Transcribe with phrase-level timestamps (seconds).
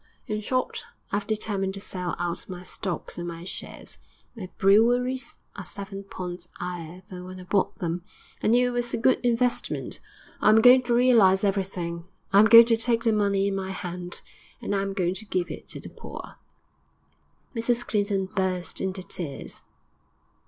[0.25, 0.81] In short,
[1.11, 3.99] I 'ave determined to sell out my stocks and my shares;
[4.35, 8.01] my breweries are seven points 'igher than when I bought them;
[8.41, 9.99] I knew it was a good investment.
[10.41, 13.69] I am going to realise everything; I am going to take the money in my
[13.69, 14.23] hand,
[14.59, 16.37] and I am going to give it to the poor.'
[17.55, 19.61] Mrs Clinton burst into tears.